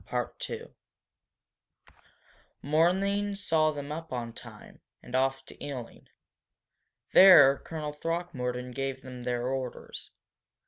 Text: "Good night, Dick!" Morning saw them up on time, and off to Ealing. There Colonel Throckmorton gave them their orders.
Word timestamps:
"Good 0.09 0.15
night, 0.17 0.29
Dick!" 0.39 0.71
Morning 2.63 3.35
saw 3.35 3.69
them 3.69 3.91
up 3.91 4.11
on 4.11 4.33
time, 4.33 4.81
and 5.03 5.13
off 5.15 5.45
to 5.45 5.63
Ealing. 5.63 6.07
There 7.13 7.59
Colonel 7.59 7.93
Throckmorton 7.93 8.71
gave 8.71 9.03
them 9.03 9.21
their 9.21 9.45
orders. 9.49 10.11